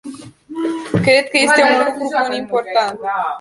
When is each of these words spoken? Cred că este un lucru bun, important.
Cred 1.01 1.29
că 1.29 1.37
este 1.37 1.61
un 1.61 1.85
lucru 1.85 2.07
bun, 2.27 2.35
important. 2.37 2.99